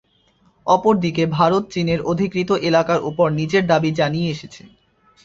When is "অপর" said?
0.67-0.93